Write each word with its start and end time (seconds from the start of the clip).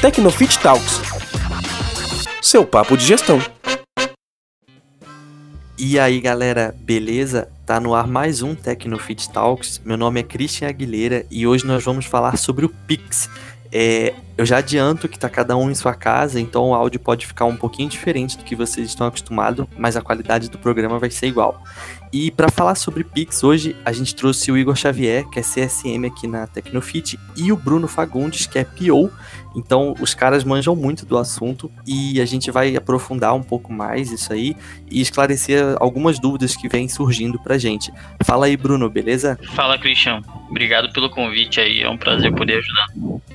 Tecnofit 0.00 0.60
Talks. 0.60 1.00
Seu 2.40 2.64
papo 2.64 2.96
de 2.96 3.04
gestão. 3.04 3.40
E 5.76 5.98
aí 5.98 6.20
galera, 6.20 6.72
beleza? 6.78 7.48
Tá 7.66 7.80
no 7.80 7.92
ar 7.96 8.06
mais 8.06 8.40
um 8.40 8.54
Tecnofit 8.54 9.28
Talks. 9.30 9.80
Meu 9.84 9.96
nome 9.96 10.20
é 10.20 10.22
Christian 10.22 10.68
Aguilera 10.68 11.26
e 11.28 11.48
hoje 11.48 11.66
nós 11.66 11.82
vamos 11.82 12.06
falar 12.06 12.36
sobre 12.38 12.64
o 12.64 12.68
Pix. 12.68 13.28
É, 13.72 14.14
eu 14.38 14.46
já 14.46 14.58
adianto 14.58 15.08
que 15.08 15.16
está 15.16 15.28
cada 15.28 15.56
um 15.56 15.68
em 15.68 15.74
sua 15.74 15.94
casa, 15.94 16.40
então 16.40 16.70
o 16.70 16.74
áudio 16.74 17.00
pode 17.00 17.26
ficar 17.26 17.44
um 17.44 17.56
pouquinho 17.56 17.88
diferente 17.88 18.38
do 18.38 18.44
que 18.44 18.54
vocês 18.54 18.86
estão 18.86 19.08
acostumados, 19.08 19.66
mas 19.76 19.96
a 19.96 20.00
qualidade 20.00 20.48
do 20.48 20.56
programa 20.56 20.96
vai 20.96 21.10
ser 21.10 21.26
igual. 21.26 21.60
E 22.12 22.30
para 22.30 22.48
falar 22.48 22.76
sobre 22.76 23.02
Pix, 23.02 23.42
hoje 23.42 23.74
a 23.84 23.92
gente 23.92 24.14
trouxe 24.14 24.52
o 24.52 24.56
Igor 24.56 24.76
Xavier, 24.76 25.28
que 25.28 25.40
é 25.40 25.42
CSM 25.42 26.06
aqui 26.06 26.28
na 26.28 26.46
Tecnofit, 26.46 27.18
e 27.36 27.50
o 27.50 27.56
Bruno 27.56 27.88
Fagundes, 27.88 28.46
que 28.46 28.60
é 28.60 28.64
PO. 28.64 29.10
Então 29.56 29.94
os 30.00 30.14
caras 30.14 30.44
manjam 30.44 30.76
muito 30.76 31.04
do 31.04 31.18
assunto 31.18 31.70
e 31.86 32.20
a 32.20 32.24
gente 32.24 32.50
vai 32.50 32.76
aprofundar 32.76 33.34
um 33.34 33.42
pouco 33.42 33.72
mais 33.72 34.12
isso 34.12 34.32
aí 34.32 34.54
e 34.90 35.00
esclarecer 35.00 35.74
algumas 35.80 36.18
dúvidas 36.18 36.54
que 36.54 36.68
vêm 36.68 36.88
surgindo 36.88 37.38
pra 37.40 37.58
gente. 37.58 37.92
Fala 38.24 38.46
aí, 38.46 38.56
Bruno, 38.56 38.88
beleza? 38.88 39.38
Fala, 39.54 39.76
Christian. 39.76 40.22
Obrigado 40.48 40.92
pelo 40.92 41.10
convite 41.10 41.60
aí, 41.60 41.82
é 41.82 41.90
um 41.90 41.96
prazer 41.96 42.32
poder 42.34 42.58
ajudar. 42.58 42.86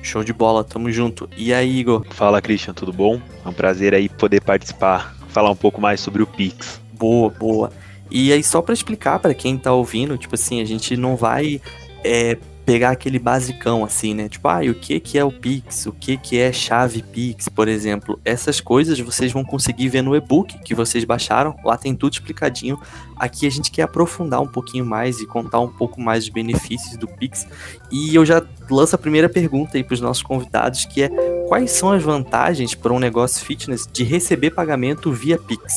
Show 0.02 0.24
de 0.24 0.32
bola, 0.32 0.64
tamo 0.64 0.90
junto. 0.94 1.28
E 1.36 1.52
aí, 1.52 1.78
Igor? 1.78 2.06
Fala, 2.10 2.40
Christian, 2.40 2.72
tudo 2.72 2.92
bom? 2.92 3.20
É 3.44 3.48
um 3.48 3.52
prazer 3.52 3.94
aí 3.94 4.08
poder 4.08 4.40
participar, 4.40 5.14
falar 5.28 5.50
um 5.50 5.56
pouco 5.56 5.80
mais 5.80 6.00
sobre 6.00 6.22
o 6.22 6.26
Pix. 6.26 6.80
Boa, 6.92 7.28
boa. 7.28 7.72
E 8.10 8.32
aí, 8.32 8.42
só 8.42 8.62
para 8.62 8.72
explicar 8.72 9.18
para 9.18 9.34
quem 9.34 9.58
tá 9.58 9.72
ouvindo, 9.72 10.16
tipo 10.16 10.34
assim, 10.34 10.60
a 10.60 10.64
gente 10.64 10.96
não 10.96 11.16
vai 11.16 11.60
é, 12.04 12.38
pegar 12.64 12.90
aquele 12.90 13.18
basicão 13.18 13.84
assim, 13.84 14.14
né? 14.14 14.28
Tipo, 14.28 14.48
ah, 14.48 14.60
o 14.60 14.74
que 14.74 14.98
que 14.98 15.18
é 15.18 15.24
o 15.24 15.30
Pix? 15.30 15.86
O 15.86 15.92
que 15.92 16.16
que 16.16 16.38
é 16.38 16.52
chave 16.52 17.02
Pix, 17.02 17.48
por 17.48 17.68
exemplo? 17.68 18.18
Essas 18.24 18.60
coisas 18.60 18.98
vocês 19.00 19.32
vão 19.32 19.44
conseguir 19.44 19.88
ver 19.88 20.02
no 20.02 20.16
e-book 20.16 20.58
que 20.60 20.74
vocês 20.74 21.04
baixaram. 21.04 21.56
Lá 21.64 21.76
tem 21.76 21.94
tudo 21.94 22.14
explicadinho. 22.14 22.80
Aqui 23.16 23.46
a 23.46 23.50
gente 23.50 23.70
quer 23.70 23.82
aprofundar 23.82 24.40
um 24.40 24.46
pouquinho 24.46 24.84
mais 24.84 25.20
e 25.20 25.26
contar 25.26 25.60
um 25.60 25.68
pouco 25.68 26.00
mais 26.00 26.24
dos 26.24 26.32
benefícios 26.32 26.96
do 26.96 27.06
Pix. 27.06 27.46
E 27.90 28.14
eu 28.14 28.24
já 28.24 28.42
lanço 28.70 28.94
a 28.94 28.98
primeira 28.98 29.28
pergunta 29.28 29.76
aí 29.76 29.84
para 29.84 29.94
os 29.94 30.00
nossos 30.00 30.22
convidados, 30.22 30.84
que 30.86 31.02
é 31.02 31.08
quais 31.48 31.70
são 31.70 31.92
as 31.92 32.02
vantagens 32.02 32.74
para 32.74 32.92
um 32.92 32.98
negócio 32.98 33.44
fitness 33.44 33.86
de 33.92 34.04
receber 34.04 34.50
pagamento 34.50 35.12
via 35.12 35.38
Pix? 35.38 35.74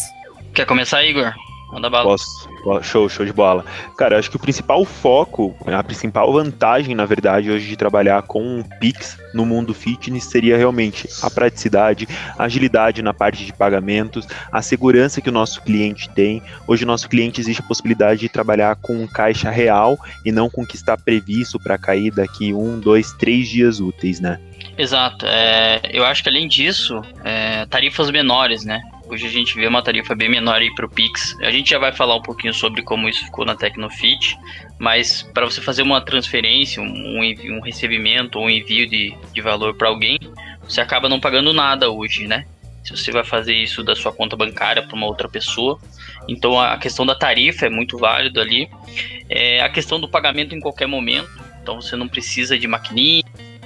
Quer 0.53 0.65
começar, 0.65 1.03
Igor? 1.03 1.33
Manda 1.71 1.89
bala. 1.89 2.05
Posso? 2.05 2.47
Show, 2.81 3.09
show 3.09 3.25
de 3.25 3.33
bola. 3.33 3.65
Cara, 3.97 4.17
acho 4.17 4.29
que 4.29 4.35
o 4.35 4.39
principal 4.39 4.83
foco, 4.85 5.55
a 5.65 5.83
principal 5.83 6.31
vantagem, 6.31 6.95
na 6.95 7.05
verdade, 7.05 7.51
hoje 7.51 7.67
de 7.67 7.75
trabalhar 7.75 8.21
com 8.23 8.63
Pix 8.79 9.17
no 9.33 9.45
mundo 9.45 9.73
fitness 9.73 10.25
seria 10.25 10.57
realmente 10.57 11.07
a 11.21 11.29
praticidade, 11.29 12.07
a 12.37 12.43
agilidade 12.43 13.01
na 13.01 13.13
parte 13.13 13.45
de 13.45 13.53
pagamentos, 13.53 14.27
a 14.51 14.61
segurança 14.61 15.21
que 15.21 15.29
o 15.29 15.33
nosso 15.33 15.61
cliente 15.61 16.09
tem. 16.09 16.41
Hoje, 16.67 16.83
o 16.83 16.87
nosso 16.87 17.07
cliente 17.09 17.41
existe 17.41 17.61
a 17.61 17.67
possibilidade 17.67 18.21
de 18.21 18.29
trabalhar 18.29 18.75
com 18.77 19.07
caixa 19.07 19.49
real 19.49 19.97
e 20.25 20.31
não 20.31 20.49
com 20.49 20.63
o 20.63 20.67
que 20.67 20.75
está 20.75 20.97
previsto 20.97 21.59
para 21.59 21.77
cair 21.77 22.11
daqui 22.11 22.53
um, 22.53 22.79
dois, 22.79 23.11
três 23.13 23.47
dias 23.47 23.79
úteis, 23.79 24.19
né? 24.19 24.39
Exato. 24.77 25.25
É, 25.25 25.81
eu 25.91 26.05
acho 26.05 26.21
que 26.21 26.29
além 26.29 26.47
disso, 26.47 27.01
é, 27.23 27.65
tarifas 27.65 28.11
menores, 28.11 28.63
né? 28.63 28.79
Hoje 29.09 29.25
a 29.25 29.29
gente 29.29 29.55
vê 29.55 29.65
uma 29.65 29.81
tarifa 29.81 30.13
bem 30.13 30.29
menor 30.29 30.57
aí 30.57 30.73
para 30.75 30.85
o 30.85 30.89
Pix. 30.89 31.35
A 31.41 31.49
gente 31.49 31.69
já 31.69 31.79
vai 31.79 31.93
falar 31.93 32.15
um 32.15 32.21
pouquinho 32.21 32.53
sobre 32.53 32.81
como 32.83 33.07
isso 33.07 33.23
ficou 33.25 33.45
na 33.45 33.55
Tecnofit, 33.55 34.37
mas 34.77 35.23
para 35.33 35.45
você 35.45 35.61
fazer 35.61 35.81
uma 35.81 36.01
transferência, 36.01 36.81
um, 36.83 37.19
um 37.19 37.61
recebimento 37.61 38.37
ou 38.37 38.45
um 38.45 38.49
envio 38.49 38.87
de, 38.87 39.15
de 39.33 39.41
valor 39.41 39.75
para 39.75 39.87
alguém, 39.87 40.19
você 40.61 40.81
acaba 40.81 41.07
não 41.07 41.19
pagando 41.19 41.53
nada 41.53 41.89
hoje, 41.89 42.27
né? 42.27 42.45
Se 42.83 42.91
você 42.91 43.11
vai 43.11 43.23
fazer 43.23 43.55
isso 43.55 43.83
da 43.83 43.95
sua 43.95 44.11
conta 44.11 44.35
bancária 44.35 44.83
para 44.83 44.95
uma 44.95 45.07
outra 45.07 45.27
pessoa. 45.27 45.79
Então 46.27 46.59
a 46.59 46.77
questão 46.77 47.05
da 47.05 47.15
tarifa 47.15 47.65
é 47.65 47.69
muito 47.69 47.97
válida 47.97 48.41
ali. 48.41 48.69
É 49.29 49.61
a 49.61 49.69
questão 49.69 49.99
do 49.99 50.07
pagamento 50.07 50.53
em 50.53 50.59
qualquer 50.59 50.87
momento. 50.87 51.29
Então 51.61 51.81
você 51.81 51.95
não 51.95 52.07
precisa 52.07 52.57
de 52.57 52.65
maquininha, 52.67 53.23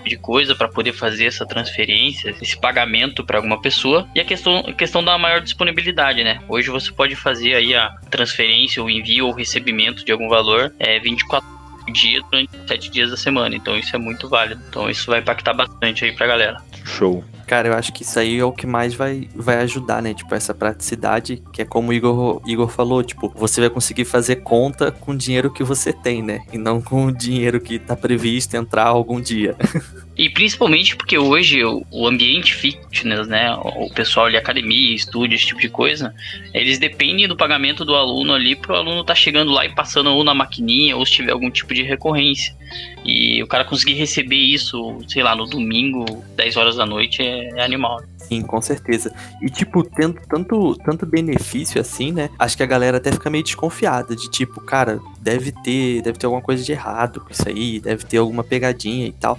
de 0.10 0.18
coisa 0.18 0.56
para 0.56 0.68
poder 0.68 0.94
fazer 0.94 1.26
essa 1.26 1.46
transferência, 1.46 2.36
esse 2.42 2.60
pagamento 2.60 3.24
para 3.24 3.38
alguma 3.38 3.62
pessoa. 3.62 4.08
E 4.16 4.20
a 4.20 4.26
questão, 4.26 4.60
a 4.68 4.74
questão 4.74 5.04
da 5.04 5.18
maior 5.18 5.42
disponibilidade, 5.42 6.24
né? 6.24 6.42
Hoje 6.48 6.70
você 6.70 6.92
pode 6.92 7.16
fazer 7.16 7.56
aí 7.56 7.76
a 7.76 7.90
transferência, 8.10 8.84
o 8.84 8.90
envio 8.90 9.28
ou 9.28 9.34
recebimento 9.34 10.04
de 10.04 10.12
algum 10.12 10.30
valor 10.30 10.74
é 10.80 11.00
24 11.00 11.48
dias 11.92 12.24
durante 12.30 12.52
7 12.68 12.90
dias 12.90 13.10
da 13.12 13.18
semana. 13.18 13.56
Então 13.56 13.78
isso 13.78 13.96
é 13.96 14.00
muito 14.00 14.30
válido. 14.30 14.62
Então 14.70 14.90
isso 14.90 15.10
vai 15.10 15.20
impactar 15.20 15.54
bastante 15.54 16.06
aí 16.06 16.12
pra 16.14 16.28
galera. 16.28 16.58
Show. 16.86 17.24
Cara, 17.52 17.68
eu 17.68 17.74
acho 17.74 17.92
que 17.92 18.04
isso 18.04 18.18
aí 18.18 18.40
é 18.40 18.46
o 18.46 18.52
que 18.54 18.66
mais 18.66 18.94
vai, 18.94 19.28
vai 19.36 19.58
ajudar, 19.58 20.02
né? 20.02 20.14
Tipo, 20.14 20.34
essa 20.34 20.54
praticidade, 20.54 21.44
que 21.52 21.62
é 21.62 21.66
como 21.66 21.90
o 21.90 21.94
Igor, 21.94 22.42
Igor 22.48 22.70
falou, 22.70 23.04
tipo, 23.04 23.30
você 23.36 23.60
vai 23.60 23.70
conseguir 23.70 24.06
fazer 24.06 24.38
conta 24.38 24.90
com 24.90 25.12
o 25.12 25.18
dinheiro 25.18 25.52
que 25.52 25.62
você 25.62 25.92
tem, 25.92 26.24
né? 26.24 26.46
E 26.54 26.58
não 26.58 26.82
com 26.82 27.08
o 27.08 27.12
dinheiro 27.12 27.60
que 27.60 27.78
tá 27.78 27.94
previsto 27.94 28.56
entrar 28.56 28.86
algum 28.86 29.20
dia. 29.20 29.58
E 30.18 30.30
principalmente 30.30 30.96
porque 30.96 31.18
hoje 31.18 31.64
o, 31.64 31.86
o 31.90 32.06
ambiente 32.06 32.54
fitness, 32.54 33.28
né? 33.28 33.54
O 33.56 33.90
pessoal 33.94 34.30
de 34.30 34.36
academia, 34.36 34.94
estúdio, 34.94 35.36
esse 35.36 35.48
tipo 35.48 35.62
de 35.62 35.70
coisa, 35.70 36.14
eles 36.54 36.78
dependem 36.78 37.28
do 37.28 37.38
pagamento 37.38 37.86
do 37.86 37.96
aluno 37.96 38.34
ali 38.34 38.56
pro 38.56 38.76
aluno 38.76 39.04
tá 39.04 39.16
chegando 39.16 39.52
lá 39.52 39.66
e 39.66 39.74
passando 39.74 40.12
ou 40.12 40.24
na 40.24 40.34
maquininha 40.34 40.98
ou 40.98 41.06
se 41.06 41.14
tiver 41.14 41.32
algum 41.32 41.50
tipo 41.50 41.74
de 41.74 41.82
recorrência. 41.84 42.56
E 43.04 43.42
o 43.42 43.48
cara 43.48 43.66
conseguir 43.66 43.94
receber 43.94 44.36
isso, 44.36 44.98
sei 45.08 45.24
lá, 45.24 45.36
no 45.36 45.46
domingo, 45.46 46.06
10 46.36 46.58
horas 46.58 46.76
da 46.76 46.86
noite, 46.86 47.22
é, 47.22 47.50
é 47.58 47.64
animal. 47.64 48.02
Sim, 48.18 48.42
com 48.42 48.62
certeza. 48.62 49.14
E, 49.42 49.50
tipo, 49.50 49.84
tendo 49.84 50.22
tanto, 50.28 50.76
tanto 50.86 51.06
benefício 51.06 51.82
assim, 51.82 52.12
né? 52.12 52.30
Acho 52.38 52.56
que 52.56 52.64
a 52.64 52.68
galera 52.68 52.98
até 52.98 53.12
fica 53.12 53.30
meio 53.30 53.44
desconfiada 53.44 54.16
de 54.16 54.30
tipo, 54.30 54.62
cara, 54.62 55.00
deve 55.20 55.52
ter, 55.52 56.02
deve 56.02 56.18
ter 56.18 56.28
alguma 56.28 56.42
coisa 56.42 56.64
de 56.64 56.72
errado 56.72 57.20
com 57.22 57.32
isso 57.32 57.48
aí, 57.48 57.80
deve 57.80 58.06
ter 58.06 58.18
alguma 58.18 58.44
pegadinha 58.44 59.08
e 59.08 59.12
tal. 59.12 59.38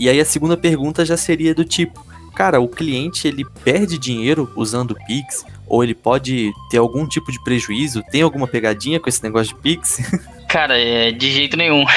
E 0.00 0.08
aí 0.08 0.18
a 0.18 0.24
segunda 0.24 0.56
pergunta 0.56 1.04
já 1.04 1.14
seria 1.14 1.54
do 1.54 1.62
tipo, 1.62 2.02
cara, 2.34 2.58
o 2.58 2.66
cliente 2.66 3.28
ele 3.28 3.44
perde 3.62 3.98
dinheiro 3.98 4.50
usando 4.56 4.92
o 4.92 5.04
Pix? 5.04 5.44
Ou 5.66 5.84
ele 5.84 5.94
pode 5.94 6.50
ter 6.70 6.78
algum 6.78 7.06
tipo 7.06 7.30
de 7.30 7.38
prejuízo? 7.44 8.02
Tem 8.10 8.22
alguma 8.22 8.48
pegadinha 8.48 8.98
com 8.98 9.10
esse 9.10 9.22
negócio 9.22 9.54
de 9.54 9.60
Pix? 9.60 9.98
Cara, 10.48 10.76
é, 10.76 11.12
de 11.12 11.30
jeito 11.30 11.56
nenhum. 11.56 11.84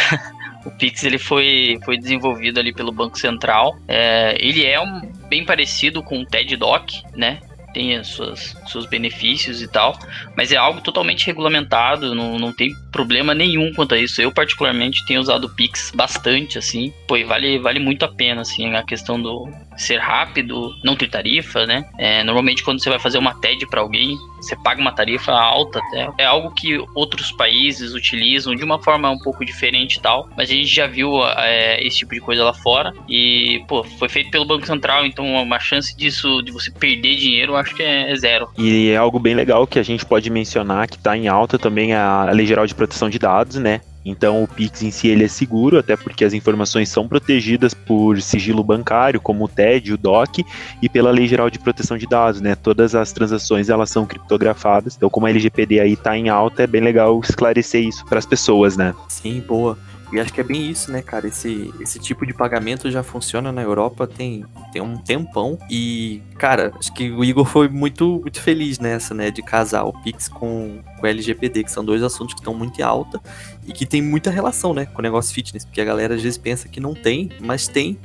O 0.65 0.71
Pix 0.71 1.03
ele 1.03 1.17
foi, 1.17 1.77
foi 1.83 1.97
desenvolvido 1.97 2.57
ali 2.57 2.71
pelo 2.73 2.89
Banco 2.89 3.19
Central. 3.19 3.77
É, 3.85 4.37
ele 4.39 4.65
é 4.65 4.79
um, 4.79 5.01
bem 5.27 5.43
parecido 5.43 6.01
com 6.01 6.21
o 6.21 6.25
TED 6.25 6.55
Doc, 6.55 6.89
né? 7.13 7.41
Tem 7.73 7.99
os 7.99 8.15
seus, 8.15 8.55
seus 8.67 8.85
benefícios 8.85 9.61
e 9.61 9.67
tal, 9.67 9.97
mas 10.37 10.51
é 10.51 10.57
algo 10.57 10.81
totalmente 10.81 11.25
regulamentado, 11.25 12.13
não, 12.13 12.37
não 12.37 12.53
tem 12.53 12.69
problema 12.91 13.33
nenhum 13.33 13.73
quanto 13.73 13.95
a 13.95 13.97
isso. 13.97 14.21
Eu, 14.21 14.31
particularmente, 14.31 15.05
tenho 15.05 15.19
usado 15.19 15.45
o 15.45 15.49
Pix 15.49 15.91
bastante, 15.93 16.57
assim, 16.57 16.93
pô, 17.07 17.15
vale, 17.25 17.59
vale 17.59 17.79
muito 17.79 18.03
a 18.05 18.07
pena, 18.07 18.41
assim, 18.41 18.73
a 18.75 18.83
questão 18.83 19.19
do 19.21 19.49
ser 19.75 19.97
rápido, 19.97 20.71
não 20.83 20.95
ter 20.95 21.07
tarifa, 21.07 21.65
né? 21.65 21.85
É, 21.97 22.23
normalmente, 22.23 22.63
quando 22.63 22.81
você 22.81 22.89
vai 22.89 22.99
fazer 22.99 23.17
uma 23.17 23.33
TED 23.39 23.65
para 23.67 23.81
alguém, 23.81 24.17
você 24.43 24.55
paga 24.55 24.81
uma 24.81 24.91
tarifa 24.91 25.31
alta 25.31 25.79
até. 25.79 26.09
É 26.17 26.25
algo 26.25 26.51
que 26.51 26.77
outros 26.93 27.31
países 27.31 27.93
utilizam 27.93 28.55
de 28.55 28.63
uma 28.63 28.81
forma 28.81 29.09
um 29.09 29.17
pouco 29.17 29.45
diferente 29.45 29.95
e 29.95 30.01
tal, 30.01 30.29
mas 30.37 30.49
a 30.49 30.53
gente 30.53 30.67
já 30.67 30.87
viu 30.87 31.23
é, 31.25 31.85
esse 31.85 31.97
tipo 31.97 32.13
de 32.13 32.19
coisa 32.19 32.43
lá 32.43 32.53
fora 32.53 32.93
e, 33.07 33.63
pô, 33.67 33.83
foi 33.83 34.09
feito 34.09 34.31
pelo 34.31 34.45
Banco 34.45 34.65
Central, 34.65 35.05
então 35.05 35.25
uma 35.25 35.59
chance 35.59 35.95
disso, 35.95 36.41
de 36.41 36.51
você 36.51 36.71
perder 36.71 37.15
dinheiro, 37.15 37.53
eu 37.53 37.57
acho 37.57 37.75
que 37.75 37.83
é, 37.83 38.11
é 38.11 38.15
zero. 38.15 38.49
E 38.57 38.89
é 38.89 38.97
algo 38.97 39.19
bem 39.19 39.33
legal 39.33 39.65
que 39.65 39.79
a 39.79 39.83
gente 39.83 40.05
pode 40.05 40.29
mencionar 40.29 40.87
que 40.87 40.95
está 40.95 41.15
em 41.17 41.27
alta 41.27 41.57
também 41.57 41.93
a 41.93 42.29
Lei 42.31 42.45
Geral 42.45 42.65
de 42.65 42.75
Proteção 42.75 43.09
de 43.09 43.19
Dados, 43.19 43.57
né? 43.57 43.81
Então 44.05 44.43
o 44.43 44.47
Pix 44.47 44.81
em 44.81 44.91
si 44.91 45.07
ele 45.07 45.23
é 45.23 45.27
seguro, 45.27 45.77
até 45.77 45.95
porque 45.95 46.25
as 46.25 46.33
informações 46.33 46.89
são 46.89 47.07
protegidas 47.07 47.73
por 47.73 48.21
sigilo 48.21 48.63
bancário, 48.63 49.21
como 49.21 49.45
o 49.45 49.47
TED, 49.47 49.93
o 49.93 49.97
DOC, 49.97 50.43
e 50.81 50.89
pela 50.89 51.11
Lei 51.11 51.27
Geral 51.27 51.49
de 51.49 51.59
Proteção 51.59 51.97
de 51.97 52.05
Dados, 52.05 52.41
né? 52.41 52.55
Todas 52.55 52.95
as 52.95 53.11
transações 53.11 53.69
elas 53.69 53.89
são 53.89 54.05
criptografadas. 54.05 54.95
Então, 54.95 55.09
como 55.09 55.25
a 55.25 55.29
LGPD 55.29 55.79
aí 55.79 55.95
tá 55.95 56.17
em 56.17 56.29
alta, 56.29 56.63
é 56.63 56.67
bem 56.67 56.81
legal 56.81 57.19
esclarecer 57.21 57.83
isso 57.83 58.05
para 58.05 58.19
as 58.19 58.25
pessoas, 58.25 58.75
né? 58.75 58.93
Sim, 59.07 59.41
boa. 59.47 59.77
E 60.13 60.19
acho 60.19 60.31
que 60.31 60.39
é 60.39 60.43
bem 60.43 60.69
isso, 60.69 60.91
né, 60.91 61.01
cara? 61.01 61.27
Esse, 61.27 61.73
esse 61.81 61.99
tipo 61.99 62.25
de 62.25 62.33
pagamento 62.33 62.91
já 62.91 63.01
funciona 63.01 63.51
na 63.51 63.61
Europa 63.61 64.05
tem, 64.05 64.45
tem 64.71 64.81
um 64.81 64.95
tempão. 64.95 65.57
E, 65.69 66.21
cara, 66.37 66.71
acho 66.77 66.93
que 66.93 67.09
o 67.09 67.23
Igor 67.23 67.45
foi 67.45 67.67
muito, 67.67 68.19
muito 68.21 68.39
feliz 68.39 68.77
nessa, 68.77 69.13
né? 69.13 69.31
De 69.31 69.41
casar 69.41 69.83
o 69.83 69.93
Pix 70.03 70.27
com, 70.27 70.81
com 70.99 71.05
o 71.05 71.07
LGPD, 71.07 71.63
que 71.63 71.71
são 71.71 71.83
dois 71.83 72.03
assuntos 72.03 72.33
que 72.35 72.41
estão 72.41 72.53
muito 72.53 72.79
em 72.79 72.83
alta 72.83 73.19
e 73.65 73.73
que 73.73 73.85
tem 73.85 74.01
muita 74.01 74.29
relação, 74.29 74.73
né, 74.73 74.85
com 74.85 74.99
o 74.99 75.01
negócio 75.01 75.33
fitness. 75.33 75.65
Porque 75.65 75.81
a 75.81 75.85
galera 75.85 76.15
às 76.15 76.21
vezes 76.21 76.37
pensa 76.37 76.67
que 76.67 76.79
não 76.79 76.93
tem, 76.93 77.31
mas 77.39 77.67
tem. 77.67 77.97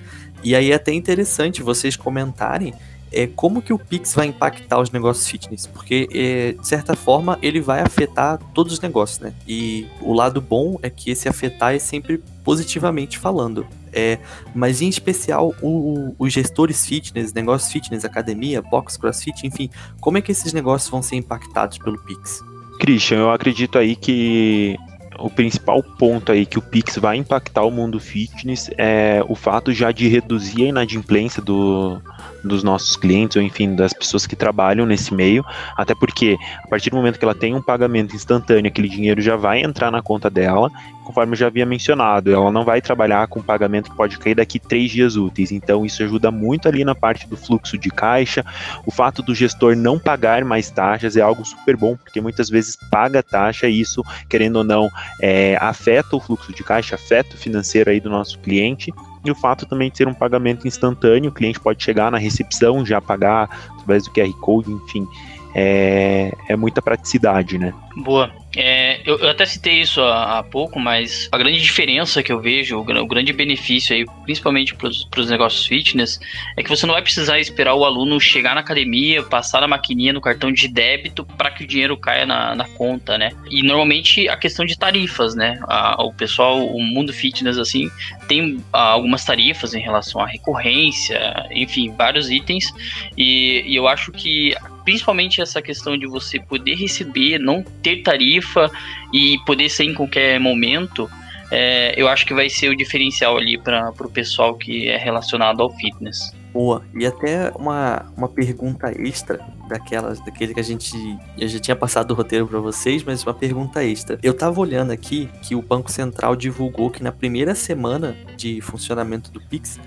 E 0.43 0.55
aí 0.55 0.71
é 0.71 0.75
até 0.75 0.93
interessante 0.93 1.63
vocês 1.63 1.97
comentarem 1.97 2.73
é, 3.13 3.27
como 3.27 3.63
que 3.63 3.73
o 3.73 3.79
Pix 3.79 4.15
vai 4.15 4.27
impactar 4.27 4.81
os 4.81 4.91
negócios 4.91 5.27
fitness? 5.29 5.67
Porque, 5.67 6.09
é, 6.13 6.53
de 6.53 6.67
certa 6.67 6.95
forma, 6.95 7.39
ele 7.43 7.61
vai 7.61 7.81
afetar 7.81 8.39
todos 8.55 8.73
os 8.73 8.81
negócios, 8.81 9.19
né? 9.19 9.33
E 9.47 9.87
o 10.01 10.13
lado 10.13 10.41
bom 10.41 10.79
é 10.83 10.91
que 10.91 11.11
esse 11.11 11.29
afetar 11.29 11.75
é 11.75 11.79
sempre 11.79 12.23
positivamente 12.45 13.19
falando. 13.19 13.67
É, 13.93 14.19
mas 14.55 14.83
em 14.83 14.89
especial 14.89 15.55
o, 15.63 16.15
os 16.19 16.33
gestores 16.33 16.87
fitness, 16.87 17.33
negócios 17.33 17.73
fitness, 17.73 18.05
academia, 18.05 18.61
box, 18.61 18.99
crossfit, 18.99 19.47
enfim, 19.47 19.71
como 19.99 20.19
é 20.19 20.21
que 20.21 20.31
esses 20.31 20.53
negócios 20.53 20.91
vão 20.91 21.03
ser 21.03 21.17
impactados 21.17 21.79
pelo 21.79 21.99
Pix? 21.99 22.45
Christian, 22.79 23.19
eu 23.19 23.31
acredito 23.31 23.79
aí 23.79 23.97
que 23.97 24.77
o 25.19 25.29
principal 25.29 25.83
ponto 25.83 26.33
aí 26.33 26.47
que 26.47 26.59
o 26.59 26.63
Pix 26.63 26.97
vai 26.97 27.17
impactar 27.17 27.63
o 27.63 27.71
mundo 27.71 27.99
fitness 27.99 28.71
é 28.79 29.23
o 29.29 29.35
fato 29.35 29.73
já 29.73 29.91
de 29.91 30.09
reduzir 30.09 30.65
a 30.65 30.69
inadimplência 30.69 31.43
do, 31.43 32.01
dos 32.43 32.63
nossos 32.63 32.97
clientes, 32.97 33.37
ou 33.37 33.43
enfim, 33.43 33.75
das 33.75 33.93
pessoas 33.93 34.27
que 34.27 34.37
trabalham 34.37 34.87
nesse 34.87 35.13
meio, 35.13 35.45
até 35.77 35.95
porque 35.95 36.37
a 36.65 36.69
partir 36.69 36.91
do 36.91 36.97
momento 36.97 37.19
que 37.19 37.25
ela 37.25 37.35
tem 37.35 37.55
um 37.55 37.63
pagamento 37.63 38.15
instantâneo, 38.15 38.69
aquele 38.69 38.89
dinheiro 38.89 39.21
já 39.21 39.37
vai 39.37 39.61
entrar 39.61 39.91
na 39.91 40.01
conta 40.01 40.31
dela, 40.31 40.71
conforme 41.05 41.33
eu 41.33 41.37
já 41.37 41.47
havia 41.47 41.65
mencionado, 41.65 42.33
ela 42.33 42.51
não 42.51 42.65
vai 42.65 42.83
trabalhar 42.83 43.27
com 43.29 43.41
pagamento 43.41 43.91
que 43.91 43.97
pode 43.97 44.19
cair 44.19 44.35
daqui 44.35 44.59
três 44.59 44.91
dias 44.91 45.17
úteis, 45.17 45.51
então 45.51 45.85
isso 45.85 46.03
ajuda 46.03 46.31
muito 46.31 46.69
ali 46.69 46.85
na 46.85 46.95
parte 46.95 47.27
do 47.27 47.37
fluxo 47.37 47.79
de 47.79 47.91
caixa, 47.91 48.45
o 48.85 48.91
fato 48.91 49.23
do 49.23 49.35
gestor 49.35 49.75
não 49.75 49.99
pagar 49.99 50.45
mais 50.45 50.71
taxas 50.71 51.17
é 51.17 51.21
algo 51.21 51.45
super 51.45 51.77
bom, 51.77 51.97
porque 51.97 52.21
muitas 52.21 52.51
vezes 52.51 52.77
paga 52.91 53.23
taxa 53.23 53.69
e 53.69 53.81
isso, 53.81 54.05
querendo 54.29 54.57
ou 54.57 54.65
não, 54.65 54.91
é, 55.21 55.57
afeta 55.61 56.17
o 56.17 56.21
fluxo 56.21 56.53
de 56.53 56.63
caixa, 56.63 56.95
afeta 56.95 57.35
o 57.35 57.39
financeiro 57.39 57.91
aí 57.91 58.01
do 58.01 58.11
nosso 58.11 58.39
cliente, 58.39 58.93
e 59.25 59.31
o 59.31 59.35
fato 59.35 59.67
também 59.67 59.91
de 59.91 59.97
ser 59.97 60.09
um 60.09 60.15
pagamento 60.15 60.67
instantâneo, 60.67 61.31
o 61.31 61.35
cliente 61.35 61.61
pode 61.61 61.83
chegar 61.83 62.11
na 62.11 62.19
recepção, 62.19 62.85
já 62.85 63.01
pagar 63.01 63.49
através 63.73 64.05
do 64.05 64.11
QR 64.11 64.33
Code, 64.41 64.71
enfim, 64.71 65.07
é, 65.55 66.33
é 66.49 66.57
muita 66.57 66.81
praticidade, 66.81 67.59
né? 67.59 67.75
Boa. 67.97 68.31
É, 68.61 69.01
eu, 69.07 69.17
eu, 69.19 69.29
até 69.29 69.47
citei 69.47 69.81
isso 69.81 70.01
há, 70.01 70.39
há, 70.39 70.43
pouco, 70.43 70.81
mas 70.81 71.29
a 71.31 71.39
grande 71.39 71.63
diferença 71.63 72.25
que 72.25 72.33
eu 72.33 72.41
vejo, 72.41 72.77
o, 72.77 72.81
o 72.81 73.07
grande 73.07 73.33
benefício 73.33 73.95
aí, 73.95 74.05
principalmente 74.25 74.75
para 74.75 74.89
os 75.21 75.31
negócios 75.31 75.65
fitness, 75.65 76.19
é 76.57 76.63
que 76.65 76.69
você 76.69 76.85
não 76.85 76.95
vai 76.95 77.03
precisar 77.03 77.39
esperar 77.39 77.77
o 77.77 77.85
aluno 77.85 78.21
chegar 78.21 78.57
na 78.57 78.61
academia, 78.61 79.23
passar 79.23 79.63
a 79.63 79.69
maquininha 79.69 80.13
no 80.13 80.21
cartão 80.21 80.51
de 80.51 80.67
débito 80.67 81.25
para 81.25 81.53
que 81.53 81.63
o 81.63 81.67
dinheiro 81.69 81.97
caia 81.97 82.27
na, 82.27 82.57
na, 82.57 82.65
conta, 82.71 83.17
né? 83.17 83.31
E 83.49 83.63
normalmente 83.63 84.29
a 84.29 84.37
questão 84.37 84.67
de 84.67 84.77
tarifas, 84.77 85.37
né? 85.37 85.61
A, 85.69 86.03
o 86.03 86.13
pessoal, 86.13 86.59
o 86.59 86.83
mundo 86.83 87.13
fitness, 87.13 87.59
assim, 87.59 87.89
tem 88.27 88.61
a, 88.73 88.89
algumas 88.89 89.25
tarifas 89.25 89.73
em 89.73 89.81
relação 89.81 90.21
à 90.21 90.27
recorrência, 90.27 91.47
enfim, 91.53 91.95
vários 91.97 92.29
itens, 92.29 92.75
e, 93.17 93.63
e 93.65 93.77
eu 93.77 93.87
acho 93.87 94.11
que 94.11 94.53
principalmente 94.89 95.43
essa 95.43 95.61
questão 95.61 95.99
de 95.99 96.07
você 96.07 96.41
poder 96.41 96.75
receber, 96.75 97.39
não 97.39 97.63
ter 97.83 98.03
tarifa 98.03 98.71
e 99.13 99.37
poder 99.45 99.69
ser 99.69 99.85
em 99.85 99.93
qualquer 99.93 100.41
momento, 100.41 101.11
é, 101.51 101.93
eu 101.95 102.09
acho 102.09 102.25
que 102.25 102.33
vai 102.33 102.49
ser 102.49 102.71
o 102.71 102.75
diferencial 102.75 103.37
ali 103.37 103.59
para 103.59 103.93
o 104.01 104.11
pessoal 104.11 104.55
que 104.55 104.89
é 104.89 104.97
relacionado 104.97 105.63
ao 105.63 105.71
fitness. 105.77 106.35
Boa. 106.55 106.83
E 106.99 107.05
até 107.05 107.51
uma, 107.55 108.07
uma 108.17 108.29
pergunta 108.29 108.91
extra 108.91 109.39
daquelas, 109.69 110.19
daquele 110.25 110.55
que 110.55 110.61
a 110.61 110.65
gente 110.65 110.97
eu 111.37 111.47
já 111.47 111.59
tinha 111.59 111.77
passado 111.77 112.13
o 112.13 112.15
roteiro 112.15 112.47
para 112.47 112.59
vocês, 112.59 113.05
mas 113.05 113.23
uma 113.23 113.35
pergunta 113.35 113.85
extra. 113.85 114.19
Eu 114.23 114.33
tava 114.33 114.59
olhando 114.59 114.91
aqui 114.91 115.29
que 115.43 115.55
o 115.55 115.61
Banco 115.61 115.91
Central 115.91 116.35
divulgou 116.35 116.91
que 116.91 117.03
na 117.03 117.13
primeira 117.13 117.55
semana 117.55 118.17
de 118.39 118.63
funcionamento 118.63 119.31
do 119.31 119.41
Pix 119.41 119.79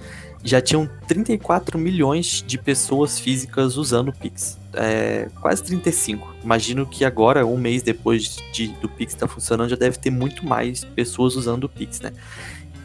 já 0.43 0.61
tinham 0.61 0.89
34 1.07 1.77
milhões 1.77 2.43
de 2.45 2.57
pessoas 2.57 3.19
físicas 3.19 3.77
usando 3.77 4.09
o 4.09 4.13
Pix. 4.13 4.57
É, 4.73 5.27
quase 5.39 5.63
35. 5.63 6.35
Imagino 6.43 6.85
que 6.85 7.05
agora, 7.05 7.45
um 7.45 7.57
mês 7.57 7.83
depois 7.83 8.37
de, 8.51 8.67
do 8.79 8.89
Pix 8.89 9.13
estar 9.13 9.27
tá 9.27 9.33
funcionando, 9.33 9.69
já 9.69 9.75
deve 9.75 9.97
ter 9.97 10.09
muito 10.09 10.45
mais 10.45 10.83
pessoas 10.83 11.35
usando 11.35 11.65
o 11.65 11.69
Pix, 11.69 11.99
né? 11.99 12.11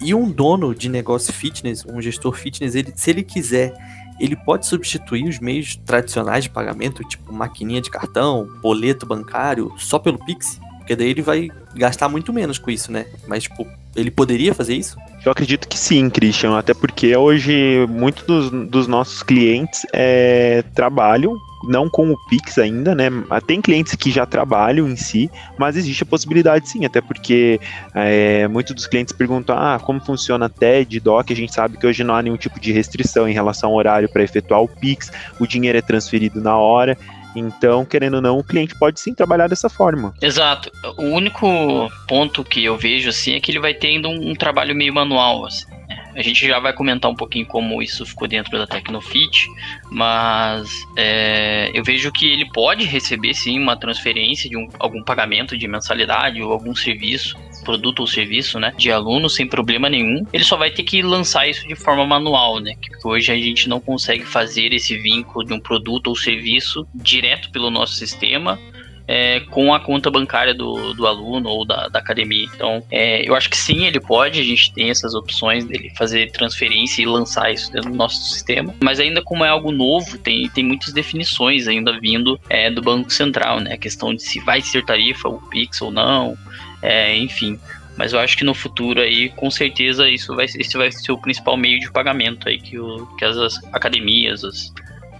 E 0.01 0.15
um 0.15 0.31
dono 0.31 0.75
de 0.75 0.89
negócio 0.89 1.33
fitness, 1.33 1.85
um 1.87 2.01
gestor 2.03 2.33
fitness, 2.33 2.75
ele, 2.75 2.93
se 2.95 3.11
ele 3.11 3.23
quiser, 3.23 3.75
ele 4.21 4.37
pode 4.37 4.67
substituir 4.67 5.27
os 5.27 5.39
meios 5.39 5.77
tradicionais 5.77 6.45
de 6.45 6.51
pagamento, 6.51 7.03
tipo 7.05 7.33
maquininha 7.33 7.81
de 7.81 7.91
cartão, 7.91 8.47
boleto 8.61 9.07
bancário, 9.07 9.73
só 9.79 9.99
pelo 9.99 10.19
Pix? 10.19 10.61
Porque 10.87 10.95
daí 10.95 11.11
ele 11.11 11.21
vai 11.21 11.51
gastar 11.75 12.09
muito 12.09 12.33
menos 12.33 12.59
com 12.59 12.71
isso, 12.71 12.93
né? 12.93 13.07
Mas, 13.27 13.43
tipo, 13.43 13.67
ele 13.97 14.09
poderia 14.09 14.55
fazer 14.55 14.77
isso? 14.77 14.97
Eu 15.25 15.33
acredito 15.33 15.67
que 15.67 15.77
sim, 15.77 16.09
Christian, 16.09 16.57
até 16.57 16.73
porque 16.73 17.17
hoje 17.17 17.85
muitos 17.89 18.23
dos, 18.23 18.69
dos 18.69 18.87
nossos 18.87 19.21
clientes 19.21 19.85
é, 19.93 20.63
trabalham 20.77 21.37
não 21.65 21.91
com 21.91 22.13
o 22.13 22.17
Pix 22.29 22.57
ainda, 22.59 22.95
né? 22.95 23.11
Tem 23.45 23.61
clientes 23.61 23.97
que 23.97 24.13
já 24.13 24.25
trabalham 24.25 24.89
em 24.89 24.95
si, 24.95 25.29
mas 25.59 25.77
existe 25.77 26.05
a 26.05 26.07
possibilidade 26.07 26.69
sim, 26.69 26.85
até 26.85 27.01
porque 27.01 27.61
é, 27.93 28.47
muitos 28.47 28.73
dos 28.73 28.87
clientes 28.87 29.13
perguntam: 29.13 29.57
ah, 29.59 29.81
como 29.83 29.99
funciona 29.99 30.49
TED, 30.49 31.01
DOC? 31.01 31.33
A 31.33 31.37
gente 31.37 31.53
sabe 31.53 31.77
que 31.79 31.87
hoje 31.87 32.05
não 32.05 32.15
há 32.15 32.23
nenhum 32.23 32.37
tipo 32.37 32.61
de 32.61 32.71
restrição 32.71 33.29
em 33.29 33.33
relação 33.33 33.71
ao 33.71 33.77
horário 33.77 34.09
para 34.09 34.23
efetuar 34.23 34.63
o 34.63 34.69
Pix, 34.69 35.11
o 35.41 35.47
dinheiro 35.49 35.77
é 35.77 35.83
transferido 35.83 36.41
na 36.41 36.57
hora. 36.57 36.97
Então, 37.37 37.85
querendo 37.85 38.15
ou 38.15 38.23
não, 38.23 38.39
o 38.39 38.45
cliente 38.45 38.75
pode 38.79 38.99
sim 38.99 39.15
trabalhar 39.15 39.47
dessa 39.47 39.69
forma. 39.69 40.15
Exato. 40.21 40.71
O 40.97 41.05
único 41.05 41.47
ponto 42.09 42.43
que 42.43 42.65
eu 42.65 42.77
vejo 42.77 43.11
assim 43.11 43.35
é 43.35 43.41
que 43.41 43.51
ele 43.51 43.61
vai 43.61 43.75
tendo 43.75 44.09
um, 44.09 44.35
trabalho 44.35 44.75
meio 44.75 44.93
manual. 44.93 45.47
Assim. 45.47 45.67
A 46.15 46.23
gente 46.23 46.47
já 46.47 46.59
vai 46.59 46.73
comentar 46.73 47.11
um 47.11 47.15
pouquinho 47.15 47.47
como 47.47 47.83
isso 47.83 48.07
ficou 48.07 48.27
dentro 48.27 48.57
da 48.57 48.67
Tecnofit, 48.67 49.47
mas 49.91 50.69
é, 50.97 51.71
eu 51.75 51.85
vejo 51.85 52.11
que 52.11 52.27
ele 52.27 52.51
pode 52.53 52.85
receber 52.87 53.35
sim 53.35 53.59
uma 53.59 53.77
transferência 53.77 54.49
de 54.49 54.57
um, 54.57 54.67
algum 54.79 55.03
pagamento 55.03 55.59
de 55.59 55.69
mensalidade 55.69 56.43
ou 56.43 56.51
algum 56.53 56.75
serviço 56.75 57.37
produto 57.67 58.01
ou 58.01 58.07
serviço, 58.07 58.61
né, 58.61 58.73
de 58.79 58.93
aluno 58.93 59.29
sem 59.29 59.47
problema 59.47 59.89
nenhum. 59.89 60.25
Ele 60.33 60.45
só 60.45 60.57
vai 60.57 60.71
ter 60.71 60.85
que 60.85 61.03
lançar 61.03 61.49
isso 61.49 61.67
de 61.67 61.75
forma 61.75 62.07
manual, 62.07 62.61
né? 62.61 62.75
Porque 62.81 63.09
hoje 63.09 63.33
a 63.33 63.37
gente 63.37 63.69
não 63.69 63.81
consegue 63.81 64.25
fazer 64.25 64.73
esse 64.73 64.97
vínculo 64.97 65.45
de 65.45 65.53
um 65.53 65.59
produto 65.59 66.07
ou 66.07 66.17
serviço 66.17 66.87
direto 66.95 67.51
pelo 67.51 67.71
nosso 67.71 67.95
sistema 67.95 68.57
é, 69.09 69.41
com 69.41 69.73
a 69.73 69.81
conta 69.81 70.11
bancária 70.11 70.53
do, 70.53 70.93
do 70.95 71.07
aluno 71.07 71.49
ou 71.49 71.65
da, 71.65 71.89
da 71.89 71.99
academia. 71.99 72.49
Então, 72.55 72.83
é, 72.91 73.29
eu 73.29 73.35
acho 73.35 73.49
que 73.49 73.57
sim, 73.57 73.87
ele 73.87 74.01
pode, 74.01 74.41
a 74.41 74.45
gente 74.45 74.73
tem 74.73 74.91
essas 74.91 75.15
opções 75.15 75.65
dele 75.65 75.93
fazer 75.97 76.31
transferência 76.33 77.03
e 77.03 77.07
lançar 77.07 77.53
isso 77.53 77.73
dentro 77.73 77.91
do 77.91 77.97
nosso 77.97 78.23
sistema, 78.25 78.75
mas 78.81 78.99
ainda 78.99 79.23
como 79.23 79.45
é 79.45 79.49
algo 79.49 79.71
novo, 79.71 80.19
tem, 80.19 80.49
tem 80.51 80.65
muitas 80.65 80.93
definições 80.93 81.69
ainda 81.69 81.99
vindo 82.01 82.39
é, 82.49 82.71
do 82.71 82.83
Banco 82.83 83.13
Central, 83.13 83.61
né? 83.61 83.75
A 83.75 83.79
questão 83.79 84.15
de 84.15 84.23
se 84.23 84.41
vai 84.41 84.61
ser 84.61 84.85
tarifa 84.85 85.29
o 85.29 85.41
Pix 85.49 85.81
ou 85.81 85.91
não, 85.91 86.37
é, 86.87 87.17
enfim. 87.17 87.59
Mas 87.97 88.13
eu 88.13 88.19
acho 88.21 88.37
que 88.37 88.45
no 88.45 88.55
futuro 88.55 89.01
aí, 89.01 89.31
com 89.31 89.51
certeza, 89.51 90.09
isso 90.09 90.35
vai, 90.37 90.45
esse 90.45 90.77
vai 90.77 90.93
ser 90.93 91.13
o 91.13 91.19
principal 91.19 91.57
meio 91.57 91.81
de 91.81 91.91
pagamento 91.91 92.49
aí 92.49 92.61
que, 92.61 92.79
o, 92.79 93.07
que 93.19 93.25
as 93.25 93.37
academias, 93.73 94.45
as, 94.45 94.73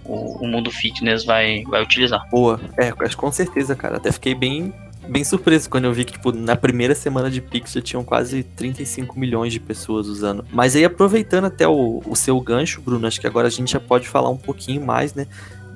o, 0.05 0.43
o, 0.43 0.47
mundo 0.47 0.71
fitness 0.71 1.25
vai, 1.25 1.63
vai 1.63 1.81
utilizar. 1.81 2.25
Boa, 2.29 2.59
é, 2.77 2.91
com 2.91 3.31
certeza, 3.31 3.75
cara. 3.75 3.97
Até 3.97 4.11
fiquei 4.11 4.35
bem, 4.35 4.71
bem 5.09 5.23
surpreso 5.23 5.69
quando 5.69 5.85
eu 5.85 5.93
vi 5.93 6.05
que, 6.05 6.13
tipo, 6.13 6.31
na 6.31 6.55
primeira 6.55 6.93
semana 6.93 7.31
de 7.31 7.41
Pix 7.41 7.73
já 7.73 7.81
tinham 7.81 8.03
quase 8.03 8.43
35 8.43 9.19
milhões 9.19 9.51
de 9.51 9.59
pessoas 9.59 10.07
usando. 10.07 10.45
Mas 10.51 10.75
aí, 10.75 10.85
aproveitando 10.85 11.45
até 11.45 11.67
o, 11.67 12.03
o 12.05 12.15
seu 12.15 12.39
gancho, 12.39 12.79
Bruno, 12.79 13.07
acho 13.07 13.19
que 13.19 13.27
agora 13.27 13.47
a 13.47 13.51
gente 13.51 13.71
já 13.71 13.79
pode 13.79 14.07
falar 14.07 14.29
um 14.29 14.37
pouquinho 14.37 14.85
mais, 14.85 15.15
né? 15.15 15.25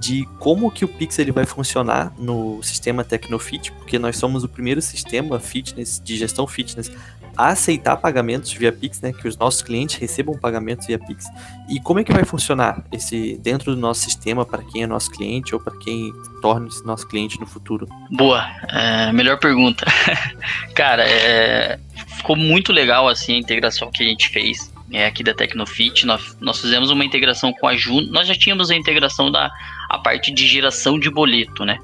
De 0.02 0.28
como 0.40 0.72
que 0.72 0.84
o 0.84 0.88
Pix 0.88 1.20
ele 1.20 1.32
vai 1.32 1.46
funcionar 1.46 2.12
no 2.18 2.62
sistema 2.64 3.04
Tecnofit, 3.04 3.72
porque 3.74 4.00
nós 4.00 4.18
somos 4.18 4.44
o 4.44 4.50
primeiro 4.50 4.82
sistema 4.82 5.40
fitness 5.40 6.02
de 6.04 6.18
gestão 6.18 6.48
fitness 6.48 6.92
a 7.38 7.50
aceitar 7.50 7.96
pagamentos 7.98 8.52
via 8.52 8.72
Pix, 8.72 9.00
né, 9.00 9.14
que 9.14 9.28
os 9.28 9.38
nossos 9.38 9.62
clientes 9.62 9.96
recebam 9.98 10.38
pagamentos 10.38 10.88
via 10.88 10.98
Pix. 10.98 11.26
E 11.70 11.80
como 11.80 12.00
é 12.00 12.04
que 12.04 12.12
vai 12.12 12.26
funcionar 12.26 12.84
esse 12.92 13.38
dentro 13.38 13.76
do 13.76 13.80
nosso 13.80 14.02
sistema 14.02 14.44
para 14.44 14.64
quem 14.64 14.84
é 14.84 14.88
nosso 14.88 15.12
cliente 15.12 15.54
ou 15.54 15.62
para 15.62 15.78
quem 15.78 16.12
torna-se 16.42 16.84
nosso 16.84 17.08
cliente 17.08 17.40
no 17.40 17.46
futuro? 17.46 17.88
Boa, 18.10 18.44
é, 18.70 19.14
melhor 19.14 19.38
pergunta. 19.40 19.86
Cara, 20.74 21.08
é, 21.08 21.80
ficou 22.18 22.36
muito 22.36 22.74
legal 22.74 23.08
assim 23.08 23.36
a 23.36 23.38
integração 23.38 23.92
que 23.92 24.02
a 24.02 24.08
gente 24.08 24.30
fez 24.30 24.71
é, 24.92 25.06
aqui 25.06 25.24
da 25.24 25.34
Tecnofit. 25.34 26.06
Nós, 26.06 26.38
nós 26.40 26.60
fizemos 26.60 26.90
uma 26.90 27.06
integração 27.06 27.54
com 27.54 27.68
a 27.68 27.76
Juno. 27.76 28.12
Nós 28.12 28.28
já 28.28 28.36
tínhamos 28.36 28.70
a 28.70 28.76
integração 28.76 29.32
da 29.32 29.52
a 29.90 29.98
parte 29.98 30.32
de 30.32 30.48
geração 30.48 31.00
de 31.00 31.10
boleto, 31.10 31.66
né? 31.66 31.80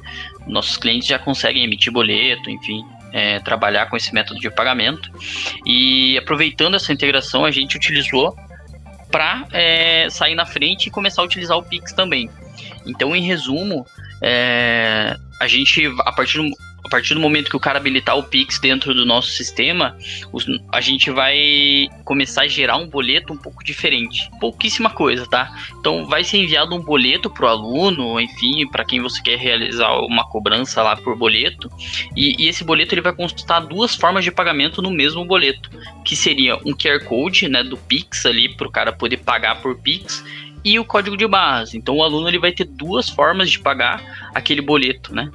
Nossos 0.45 0.77
clientes 0.77 1.07
já 1.07 1.19
conseguem 1.19 1.63
emitir 1.63 1.91
boleto, 1.91 2.49
enfim, 2.49 2.85
é, 3.11 3.39
trabalhar 3.39 3.87
com 3.87 3.97
esse 3.97 4.13
método 4.13 4.39
de 4.39 4.49
pagamento. 4.49 5.11
E 5.65 6.17
aproveitando 6.17 6.75
essa 6.75 6.93
integração, 6.93 7.43
a 7.43 7.51
gente 7.51 7.75
utilizou 7.75 8.35
para 9.11 9.45
é, 9.51 10.09
sair 10.09 10.35
na 10.35 10.45
frente 10.45 10.87
e 10.87 10.89
começar 10.91 11.21
a 11.21 11.25
utilizar 11.25 11.57
o 11.57 11.63
Pix 11.63 11.93
também. 11.93 12.29
Então, 12.85 13.15
em 13.15 13.21
resumo, 13.21 13.85
é, 14.21 15.15
a 15.39 15.47
gente, 15.47 15.85
a 16.05 16.11
partir 16.11 16.37
do 16.37 16.49
a 16.87 16.89
partir 16.89 17.13
do 17.13 17.19
momento 17.19 17.49
que 17.49 17.55
o 17.57 17.59
cara 17.59 17.79
habilitar 17.79 18.17
o 18.17 18.23
Pix 18.23 18.59
dentro 18.59 18.93
do 18.93 19.05
nosso 19.05 19.29
sistema, 19.31 19.97
os, 20.31 20.45
a 20.71 20.79
gente 20.79 21.11
vai 21.11 21.89
começar 22.05 22.43
a 22.43 22.47
gerar 22.47 22.77
um 22.77 22.87
boleto 22.87 23.33
um 23.33 23.37
pouco 23.37 23.61
diferente. 23.61 24.29
Pouquíssima 24.39 24.89
coisa, 24.89 25.27
tá? 25.27 25.53
Então 25.79 26.05
vai 26.05 26.23
ser 26.23 26.37
enviado 26.37 26.73
um 26.73 26.79
boleto 26.79 27.29
pro 27.29 27.45
aluno, 27.45 28.19
enfim, 28.21 28.65
para 28.67 28.85
quem 28.85 29.01
você 29.01 29.21
quer 29.21 29.37
realizar 29.37 29.99
uma 29.99 30.23
cobrança 30.29 30.81
lá 30.81 30.95
por 30.95 31.17
boleto. 31.17 31.69
E, 32.15 32.41
e, 32.41 32.47
esse 32.47 32.63
boleto 32.63 32.93
ele 32.93 33.01
vai 33.01 33.13
constar 33.13 33.67
duas 33.67 33.93
formas 33.93 34.23
de 34.23 34.31
pagamento 34.31 34.81
no 34.81 34.89
mesmo 34.89 35.25
boleto, 35.25 35.69
que 36.05 36.15
seria 36.15 36.55
um 36.65 36.73
QR 36.73 37.03
Code, 37.03 37.49
né, 37.49 37.63
do 37.63 37.75
Pix 37.75 38.25
ali 38.25 38.55
para 38.55 38.67
o 38.67 38.71
cara 38.71 38.93
poder 38.93 39.17
pagar 39.17 39.61
por 39.61 39.77
Pix 39.77 40.23
e 40.63 40.79
o 40.79 40.85
código 40.85 41.17
de 41.17 41.27
barras. 41.27 41.73
Então 41.73 41.97
o 41.97 42.03
aluno 42.03 42.29
ele 42.29 42.39
vai 42.39 42.53
ter 42.53 42.63
duas 42.63 43.09
formas 43.09 43.51
de 43.51 43.59
pagar 43.59 44.29
aquele 44.33 44.61
boleto, 44.61 45.13
né? 45.13 45.29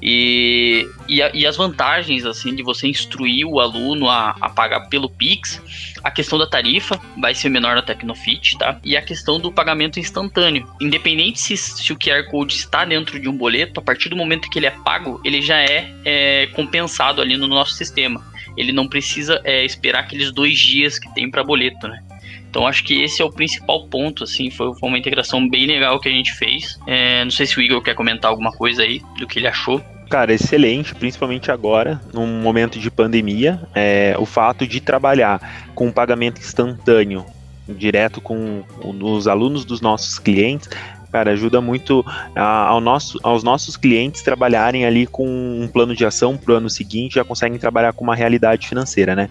E, 0.00 0.88
e, 1.08 1.20
e, 1.34 1.46
as 1.46 1.56
vantagens 1.56 2.24
assim 2.24 2.54
de 2.54 2.62
você 2.62 2.86
instruir 2.86 3.46
o 3.46 3.58
aluno 3.58 4.08
a, 4.08 4.36
a, 4.40 4.48
pagar 4.48 4.88
pelo 4.88 5.10
Pix, 5.10 5.60
a 6.04 6.10
questão 6.10 6.38
da 6.38 6.46
tarifa 6.46 7.00
vai 7.20 7.34
ser 7.34 7.48
menor 7.48 7.74
na 7.74 7.82
Tecnofit, 7.82 8.56
tá? 8.58 8.78
E 8.84 8.96
a 8.96 9.02
questão 9.02 9.40
do 9.40 9.50
pagamento 9.50 9.98
instantâneo. 9.98 10.68
Independente 10.80 11.40
se, 11.40 11.56
se, 11.56 11.92
o 11.92 11.96
QR 11.96 12.24
Code 12.30 12.54
está 12.54 12.84
dentro 12.84 13.18
de 13.18 13.28
um 13.28 13.36
boleto, 13.36 13.80
a 13.80 13.82
partir 13.82 14.08
do 14.08 14.16
momento 14.16 14.48
que 14.48 14.58
ele 14.58 14.66
é 14.66 14.70
pago, 14.70 15.20
ele 15.24 15.42
já 15.42 15.58
é, 15.58 15.92
é 16.04 16.46
compensado 16.48 17.20
ali 17.20 17.36
no 17.36 17.48
nosso 17.48 17.74
sistema. 17.74 18.24
Ele 18.56 18.72
não 18.72 18.88
precisa 18.88 19.40
é, 19.44 19.64
esperar 19.64 20.00
aqueles 20.00 20.32
dois 20.32 20.58
dias 20.58 20.98
que 20.98 21.12
tem 21.14 21.30
para 21.30 21.42
boleto, 21.42 21.88
né? 21.88 22.02
Então 22.50 22.66
acho 22.66 22.82
que 22.84 23.02
esse 23.02 23.20
é 23.20 23.24
o 23.24 23.30
principal 23.30 23.86
ponto, 23.88 24.24
assim, 24.24 24.50
foi, 24.50 24.74
foi 24.74 24.88
uma 24.88 24.98
integração 24.98 25.48
bem 25.48 25.66
legal 25.66 26.00
que 26.00 26.08
a 26.08 26.12
gente 26.12 26.32
fez. 26.32 26.78
É, 26.86 27.22
não 27.24 27.30
sei 27.30 27.46
se 27.46 27.58
o 27.58 27.62
Igor 27.62 27.82
quer 27.82 27.94
comentar 27.94 28.30
alguma 28.30 28.52
coisa 28.52 28.82
aí 28.82 29.02
do 29.18 29.26
que 29.26 29.38
ele 29.38 29.46
achou. 29.46 29.82
Cara, 30.08 30.32
excelente, 30.32 30.94
principalmente 30.94 31.50
agora, 31.50 32.00
num 32.14 32.40
momento 32.40 32.78
de 32.78 32.90
pandemia, 32.90 33.60
é, 33.74 34.16
o 34.18 34.24
fato 34.24 34.66
de 34.66 34.80
trabalhar 34.80 35.68
com 35.74 35.92
pagamento 35.92 36.40
instantâneo, 36.40 37.26
direto 37.68 38.18
com 38.18 38.64
os 38.82 39.28
alunos 39.28 39.66
dos 39.66 39.82
nossos 39.82 40.18
clientes, 40.18 40.70
cara, 41.12 41.32
ajuda 41.32 41.60
muito 41.60 42.04
a, 42.34 42.68
ao 42.68 42.80
nosso, 42.80 43.18
aos 43.22 43.42
nossos 43.42 43.76
clientes 43.76 44.22
trabalharem 44.22 44.86
ali 44.86 45.06
com 45.06 45.26
um 45.26 45.68
plano 45.68 45.94
de 45.94 46.06
ação 46.06 46.38
para 46.38 46.54
o 46.54 46.56
ano 46.56 46.70
seguinte, 46.70 47.16
já 47.16 47.24
conseguem 47.24 47.58
trabalhar 47.58 47.92
com 47.92 48.04
uma 48.04 48.14
realidade 48.14 48.66
financeira, 48.66 49.14
né? 49.14 49.28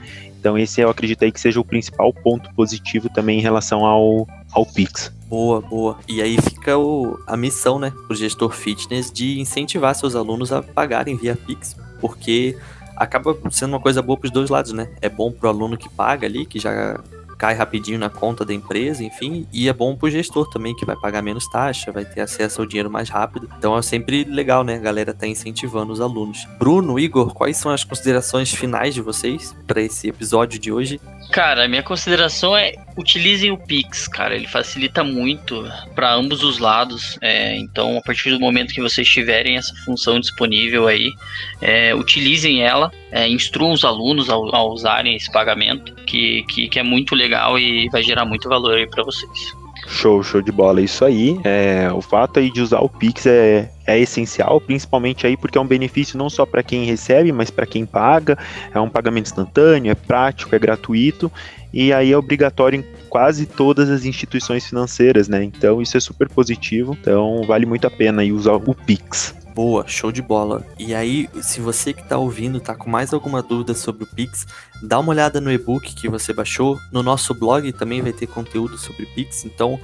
Então 0.47 0.57
esse 0.57 0.79
eu 0.79 0.89
acredito 0.89 1.25
aí 1.25 1.31
que 1.31 1.41
seja 1.41 1.59
o 1.59 1.65
principal 1.65 2.13
ponto 2.13 2.49
positivo 2.53 3.09
também 3.09 3.37
em 3.37 3.41
relação 3.41 3.85
ao, 3.85 4.25
ao 4.53 4.65
Pix. 4.65 5.11
Boa, 5.27 5.59
boa. 5.59 5.99
E 6.07 6.21
aí 6.21 6.41
fica 6.41 6.77
o, 6.77 7.19
a 7.27 7.35
missão, 7.35 7.77
né, 7.77 7.91
o 8.09 8.15
gestor 8.15 8.51
fitness 8.51 9.11
de 9.11 9.41
incentivar 9.41 9.93
seus 9.93 10.15
alunos 10.15 10.53
a 10.53 10.63
pagarem 10.63 11.17
via 11.17 11.35
Pix, 11.35 11.75
porque 11.99 12.57
acaba 12.95 13.37
sendo 13.51 13.73
uma 13.73 13.79
coisa 13.81 14.01
boa 14.01 14.17
para 14.17 14.27
os 14.27 14.31
dois 14.31 14.49
lados, 14.49 14.71
né? 14.71 14.89
É 15.01 15.09
bom 15.09 15.33
para 15.33 15.47
o 15.47 15.49
aluno 15.49 15.75
que 15.75 15.89
paga 15.89 16.25
ali, 16.25 16.45
que 16.45 16.59
já 16.59 16.97
cai 17.37 17.53
rapidinho 17.53 17.99
na 17.99 18.09
conta 18.09 18.43
da 18.43 18.53
empresa, 18.53 19.03
enfim, 19.03 19.47
e 19.53 19.69
é 19.69 19.73
bom 19.73 19.95
pro 19.95 20.09
gestor 20.09 20.49
também, 20.49 20.75
que 20.75 20.85
vai 20.85 20.95
pagar 20.95 21.21
menos 21.21 21.47
taxa, 21.47 21.91
vai 21.91 22.05
ter 22.05 22.21
acesso 22.21 22.61
ao 22.61 22.67
dinheiro 22.67 22.89
mais 22.89 23.09
rápido. 23.09 23.49
Então 23.57 23.77
é 23.77 23.81
sempre 23.81 24.23
legal, 24.23 24.63
né? 24.63 24.75
A 24.75 24.79
galera 24.79 25.13
tá 25.13 25.27
incentivando 25.27 25.93
os 25.93 26.01
alunos. 26.01 26.45
Bruno, 26.57 26.99
Igor, 26.99 27.33
quais 27.33 27.57
são 27.57 27.71
as 27.71 27.83
considerações 27.83 28.51
finais 28.51 28.93
de 28.93 29.01
vocês 29.01 29.55
para 29.65 29.81
esse 29.81 30.07
episódio 30.07 30.59
de 30.59 30.71
hoje? 30.71 30.99
Cara, 31.31 31.67
minha 31.67 31.83
consideração 31.83 32.55
é 32.55 32.73
utilizem 32.97 33.51
o 33.51 33.57
Pix, 33.57 34.07
cara. 34.07 34.35
Ele 34.35 34.47
facilita 34.47 35.03
muito 35.03 35.63
para 35.93 36.13
ambos 36.13 36.43
os 36.43 36.57
lados. 36.57 37.17
É, 37.21 37.55
então, 37.57 37.97
a 37.97 38.01
partir 38.01 38.31
do 38.31 38.39
momento 38.39 38.73
que 38.73 38.81
vocês 38.81 39.07
tiverem 39.07 39.57
essa 39.57 39.73
função 39.85 40.19
disponível 40.19 40.87
aí, 40.87 41.13
é, 41.61 41.93
utilizem 41.93 42.63
ela, 42.63 42.91
é, 43.11 43.27
instruam 43.29 43.71
os 43.71 43.85
alunos 43.85 44.29
a, 44.29 44.33
a, 44.33 44.63
usarem 44.63 45.15
esse 45.15 45.31
pagamento, 45.31 45.93
que, 46.05 46.43
que, 46.43 46.67
que 46.67 46.79
é 46.79 46.83
muito 46.83 47.13
legal 47.13 47.59
e 47.59 47.87
vai 47.89 48.01
gerar 48.01 48.25
muito 48.25 48.49
valor 48.49 48.77
aí 48.77 48.87
para 48.87 49.03
vocês. 49.03 49.55
Show, 49.87 50.21
show 50.21 50.41
de 50.41 50.51
bola. 50.51 50.81
Isso 50.81 51.05
aí, 51.05 51.39
é, 51.43 51.89
o 51.93 52.01
fato 52.01 52.39
aí 52.39 52.51
de 52.51 52.61
usar 52.61 52.79
o 52.81 52.89
Pix 52.89 53.25
é, 53.25 53.71
é 53.85 53.97
essencial, 53.97 54.59
principalmente 54.59 55.25
aí 55.25 55.37
porque 55.37 55.57
é 55.57 55.61
um 55.61 55.65
benefício 55.65 56.17
não 56.17 56.29
só 56.29 56.45
para 56.45 56.61
quem 56.61 56.83
recebe, 56.83 57.31
mas 57.31 57.49
para 57.49 57.65
quem 57.65 57.85
paga. 57.85 58.37
É 58.73 58.79
um 58.79 58.89
pagamento 58.89 59.27
instantâneo, 59.27 59.91
é 59.91 59.95
prático, 59.95 60.53
é 60.53 60.59
gratuito 60.59 61.31
e 61.73 61.93
aí 61.93 62.11
é 62.11 62.17
obrigatório 62.17 62.79
em 62.79 62.85
quase 63.07 63.45
todas 63.45 63.89
as 63.89 64.03
instituições 64.03 64.65
financeiras, 64.65 65.27
né? 65.27 65.43
Então 65.43 65.81
isso 65.81 65.95
é 65.95 65.99
super 65.99 66.27
positivo. 66.27 66.97
Então 66.99 67.43
vale 67.43 67.65
muito 67.65 67.87
a 67.87 67.91
pena 67.91 68.21
aí 68.21 68.31
usar 68.31 68.53
o 68.53 68.75
Pix. 68.75 69.36
Boa, 69.57 69.87
show 69.87 70.11
de 70.11 70.21
bola. 70.21 70.63
E 70.77 70.93
aí, 70.93 71.27
se 71.41 71.59
você 71.59 71.91
que 71.91 72.03
está 72.03 72.15
ouvindo 72.15 72.59
tá 72.59 72.75
com 72.75 72.91
mais 72.91 73.11
alguma 73.11 73.41
dúvida 73.41 73.73
sobre 73.73 74.03
o 74.03 74.05
Pix, 74.05 74.45
dá 74.83 74.99
uma 74.99 75.09
olhada 75.09 75.41
no 75.41 75.51
e-book 75.51 75.95
que 75.95 76.07
você 76.07 76.31
baixou. 76.31 76.79
No 76.91 77.01
nosso 77.01 77.33
blog 77.33 77.73
também 77.73 77.99
vai 77.99 78.13
ter 78.13 78.27
conteúdo 78.27 78.77
sobre 78.77 79.07
Pix, 79.07 79.45
então 79.45 79.79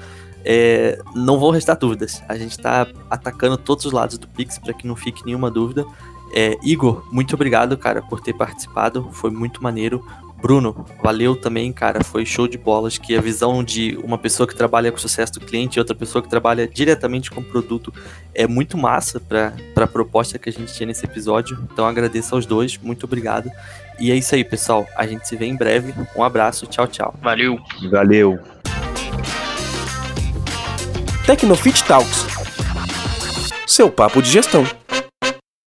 é, 0.46 1.00
não 1.16 1.40
vão 1.40 1.50
restar 1.50 1.76
dúvidas. 1.76 2.22
A 2.30 2.38
gente 2.38 2.52
está 2.52 2.86
atacando 3.10 3.58
todos 3.58 3.84
os 3.86 3.92
lados 3.92 4.20
do 4.20 4.28
Pix 4.28 4.60
para 4.60 4.74
que 4.74 4.86
não 4.86 4.96
fique 4.96 5.26
nenhuma 5.26 5.50
dúvida. 5.50 5.84
É, 6.36 6.56
Igor, 6.62 7.04
muito 7.12 7.34
obrigado, 7.34 7.76
cara, 7.76 8.04
por 8.04 8.22
ter 8.22 8.34
participado. 8.34 9.10
Foi 9.12 9.32
muito 9.32 9.64
maneiro. 9.64 10.06
Bruno, 10.44 10.86
valeu 11.02 11.38
também, 11.38 11.72
cara. 11.72 12.04
Foi 12.04 12.26
show 12.26 12.50
de 12.50 12.58
bolas 12.58 12.98
que 12.98 13.16
a 13.16 13.22
visão 13.22 13.64
de 13.64 13.98
uma 14.04 14.18
pessoa 14.18 14.46
que 14.46 14.54
trabalha 14.54 14.92
com 14.92 14.98
o 14.98 15.00
sucesso 15.00 15.32
do 15.32 15.40
cliente 15.40 15.78
e 15.78 15.80
outra 15.80 15.96
pessoa 15.96 16.22
que 16.22 16.28
trabalha 16.28 16.68
diretamente 16.68 17.32
com 17.32 17.40
o 17.40 17.44
produto 17.44 17.94
é 18.36 18.46
muito 18.46 18.78
massa 18.78 19.22
para 19.22 19.54
a 19.78 19.88
proposta 19.88 20.38
que 20.38 20.50
a 20.50 20.52
gente 20.52 20.74
tinha 20.74 20.88
nesse 20.88 21.06
episódio. 21.06 21.58
Então 21.72 21.86
agradeço 21.86 22.36
aos 22.36 22.46
dois, 22.46 22.78
muito 22.78 23.06
obrigado. 23.06 23.50
E 23.98 24.12
é 24.12 24.16
isso 24.16 24.36
aí, 24.36 24.44
pessoal. 24.44 24.86
A 24.98 25.08
gente 25.08 25.26
se 25.26 25.38
vê 25.38 25.46
em 25.46 25.56
breve. 25.56 25.94
Um 26.14 26.22
abraço, 26.22 26.68
tchau, 26.68 26.88
tchau. 26.88 27.16
Valeu. 27.22 27.58
Valeu. 27.90 28.38
Tecnofit 31.26 31.86
Talks. 31.86 32.28
Seu 33.66 33.90
papo 33.90 34.22
de 34.22 34.30
gestão. 34.30 34.68